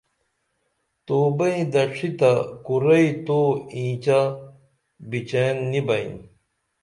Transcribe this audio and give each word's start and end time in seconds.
تو 1.05 1.17
بئیں 1.37 1.63
دڇھی 1.73 2.09
تہ 2.19 2.31
کرُئی 2.65 3.07
تو 3.25 3.39
اینچہ 3.73 4.19
بچئیں 5.09 5.53
نی 5.69 5.81
بئین 5.87 6.13